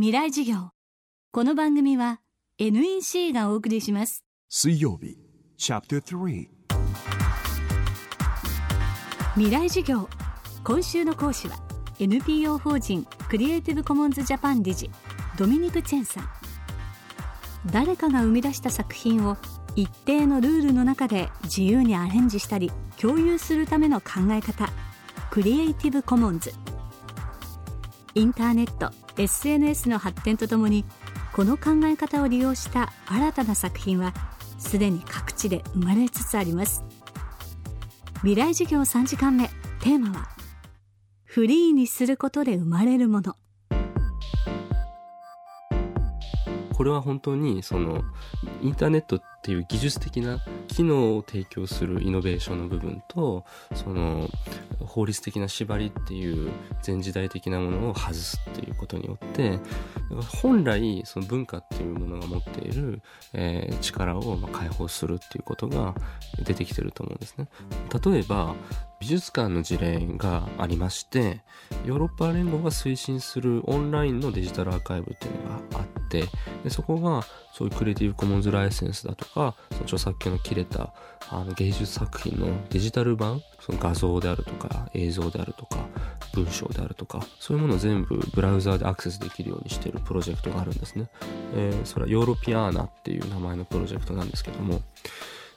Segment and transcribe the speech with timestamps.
[0.00, 0.70] 未来授業。
[1.30, 2.22] この番組は
[2.58, 4.24] NEC がお送りします。
[4.48, 5.18] 水曜日
[5.58, 6.48] チャプター3
[9.34, 10.08] 未来授業。
[10.64, 11.56] 今週の講師は
[11.98, 14.90] NPO 法人クリエイティブコモンズジャパン理事
[15.36, 16.28] ドミニク・チェンさん。
[17.70, 19.36] 誰かが生み出した作品を
[19.76, 24.70] 一定のルールの中で自由にアレンジしたり共有するための考え方
[25.30, 26.54] クリエイティブコモンズ
[28.14, 30.84] インターネット SNS の発展とともに
[31.32, 34.12] この考え方を利用した新たな作品は
[34.58, 36.84] すでに各地で生まれつつあります。
[38.18, 39.48] 未来授業3時間目。
[39.80, 40.28] テーマは
[41.24, 43.36] フリーにすることで生まれるもの。
[46.74, 48.02] これは本当にその
[48.62, 50.38] インターネットっていう技術的な
[50.68, 54.28] 機能を提供するイノベーションの部分とその
[54.90, 56.50] 法律的な縛りっていう
[56.84, 59.60] 前時代的なものを外すっていうことによって
[60.40, 63.00] 本来その文化っていうものが持っている、
[63.32, 65.94] えー、力をま解放するっていうことが
[66.44, 67.48] 出てきてると思うんですね。
[68.04, 68.54] 例えば
[69.00, 71.40] 美術館の事例がありまして
[71.86, 76.24] ヨーロッパ連合が推進するオンラインのデジタルアーカイブっていうのがあって
[76.62, 77.22] でそこが
[77.54, 80.92] そういうクリエイティブコモンズライセンスだとかその著作権の切れた
[81.30, 85.78] あの芸術作品のデジタル版その画像であるとか映像であるとか
[86.34, 91.08] 文章であるとかそういうものを全部ブラウザーでアクセスできるようにしているプロジェクトがあるんですね、
[91.54, 94.80] えー、それはヨーロピアーナっていう名前のプロジェクトなんですけども。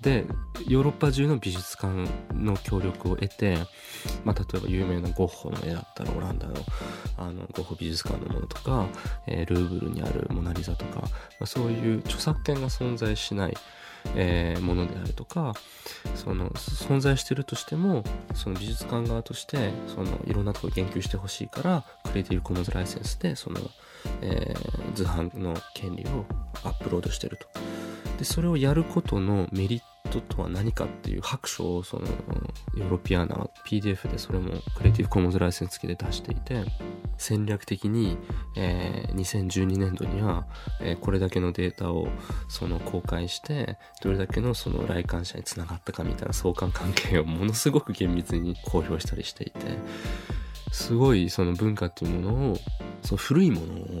[0.00, 0.26] で
[0.68, 3.56] ヨーロッパ中の美術館の協力を得て、
[4.24, 6.54] まあ、例えば有名なゴッホの絵だったらオランダの
[7.16, 8.86] あのゴッホ美術館のものとか、
[9.26, 11.08] えー、ルーブルにあるモナ・リザとか、ま
[11.40, 13.56] あ、そういう著作権が存在しない、
[14.16, 15.54] えー、ものであるとか
[16.14, 23.60] その存在してるとしてもその美術館側としてそのいろんなとこ言及してほしいからクリエイティブコモンズライセンスでその、
[24.22, 26.24] えー、図版の権利を
[26.64, 27.46] アップロードしてると。
[28.18, 29.82] でそれをやることのメリッ
[30.20, 32.06] トとは何かっていう白書をその
[32.76, 36.64] ヨーロピアな PDF でそれもクリエイティブコモンズライセンス付きで出していて
[37.16, 38.18] 戦略的に、
[38.56, 40.46] えー、2012年度には、
[40.80, 42.08] えー、これだけのデータを
[42.48, 49.60] その公開してどれだけのその来館者につながったかみたいな相関関係をものすごく厳密に公表したりしていて
[50.72, 52.58] すごいその文化っていうものを
[53.02, 53.93] その古いものを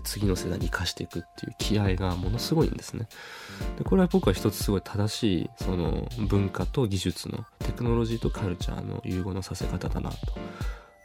[0.00, 3.08] こう次の世代に生かしていくっていう気合がものすごいんですね。
[3.78, 10.16] でこれは僕は一つすごい正しいその文化と技術のテクノロジーとカルチャーの融合のさせ方だなと。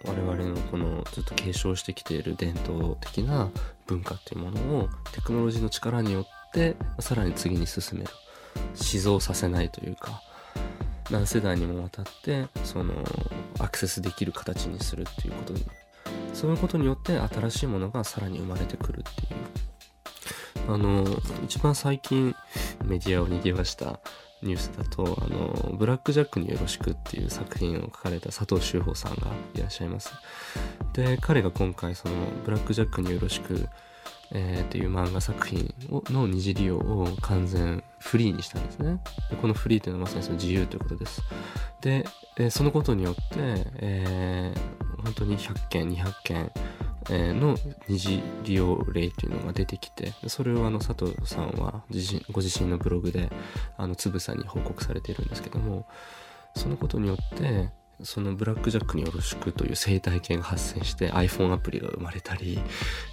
[0.08, 3.50] 我々のこのずっと継承してきている伝統的な
[3.88, 8.12] 文化っていうものをテクノロジーの力によってさらに次に進める。
[8.76, 10.22] 死蔵させないというか、
[11.12, 12.94] 何世代にもわたってその
[13.60, 15.66] アクセスできる形にするっていうことに
[16.36, 19.38] そういうことによって新しいものがさらに生まれてくるってい
[20.70, 21.06] うあの
[21.44, 22.36] 一番最近
[22.84, 24.00] メディアを賑わした
[24.44, 30.12] ニュースだと、あの、ブラックジャックによろしくっていう作品を書かれた佐藤修法さんがいらっしゃいます。
[30.94, 32.14] で、彼が今回その、
[32.44, 33.68] ブラックジャックによろしく
[34.32, 39.02] えー、っていう漫画作品をの二次利用を完全フリーにしたんですね。
[39.32, 41.22] でこのフリーというのはまさにその自由ということです。
[41.82, 42.06] で、
[42.38, 43.22] えー、そのことによって、
[43.78, 46.52] えー、本当に100件、200件、
[47.10, 47.56] え、の
[47.88, 53.32] 二次利用例というのが出てきて、それをあの佐藤さんは自身ご自身のブログで
[53.76, 55.88] あのつぶさに報告されているんですけども、
[56.56, 57.72] そのことによって、
[58.04, 62.60] そのブラックジャックによろしくという生態系が発生して iPhone アプリが生まれたり、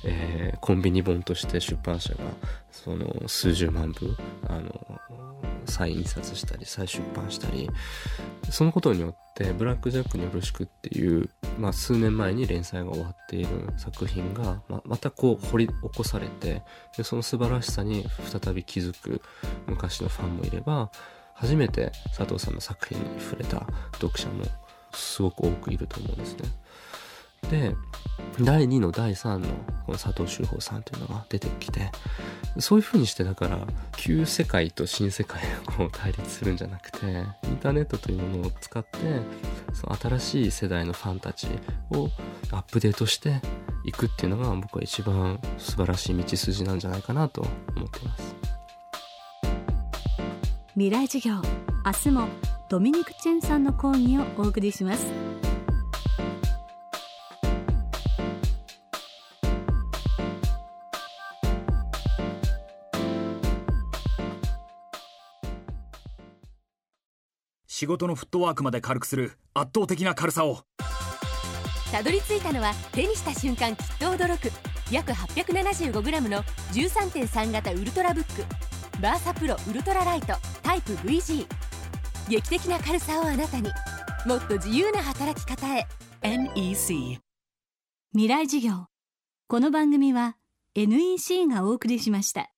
[0.04, 2.20] えー、コンビニ本として出版社が
[2.70, 4.16] その数十万部
[4.48, 5.00] あの
[5.66, 7.68] 再印刷したり再出版したり
[8.50, 16.62] そのことによってブラックジャックによろしくっていう、まあ、数年前に連載が終わっている作品が、ままたこう掘り起こされて
[16.96, 19.22] でその素晴らしさに再び気づく
[19.66, 20.90] 昔のファンもいれば
[21.34, 24.44] 初めて佐藤さんの作品に触れた読者も
[24.94, 26.48] すごく多くいると思うんですね。
[27.50, 27.76] で
[28.40, 29.46] 第2の第3の
[29.84, 31.90] この佐藤修法さんというのが出てきて
[32.58, 33.58] そういうふうにしてだから
[33.96, 37.06] 旧世界と新世界がこう対立するんじゃなくて
[37.44, 38.98] インターネットというものを使って
[39.72, 41.48] その新しい世代のファンたち
[41.90, 42.08] を
[42.52, 43.40] アップデートして
[43.84, 47.42] いくっていうのが僕は一番素晴らしい道筋なんじゃないかなと
[47.76, 48.36] 思っています
[50.74, 51.34] 未来授業
[51.84, 52.28] 明日も
[52.72, 55.04] ドミニク・チェンさんの講義をお送りします。
[67.66, 70.60] 仕事のフットワークまで軽くする圧倒的な軽さを。
[71.92, 74.50] たどり着いたのは手にした瞬間きっと驚く。
[74.90, 76.42] 約 875g の
[76.72, 78.46] 13.3型ウルトラブック。
[79.02, 80.28] バーサプロウルトラライト
[80.62, 81.46] タイプ VG
[82.28, 83.70] 劇的な軽さをあなたに。
[84.26, 85.86] もっと自由な働き方へ。
[86.22, 87.18] NEC
[88.12, 88.86] 未来事業。
[89.48, 90.36] この番組は
[90.76, 92.52] NEC がお送りしました。